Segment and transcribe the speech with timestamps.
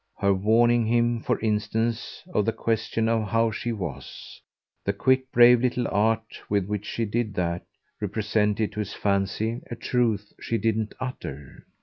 [0.17, 4.41] Her warning him for instance off the question of how she was,
[4.83, 7.65] the quick brave little art with which she did that,
[7.99, 11.67] represented to his fancy a truth she didn't utter.